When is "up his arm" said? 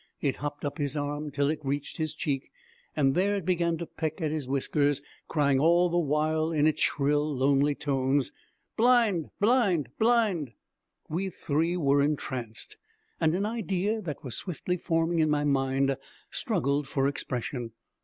0.65-1.29